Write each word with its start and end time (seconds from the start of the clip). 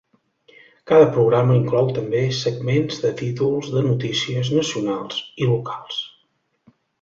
Cada 0.91 1.09
programa 1.17 1.57
inclou 1.59 1.91
també 1.97 2.21
segments 2.37 2.97
de 3.03 3.11
títols 3.19 3.69
de 3.75 3.85
notícies 3.89 4.51
nacionals 4.57 5.21
i 5.45 5.51
locals. 5.53 6.01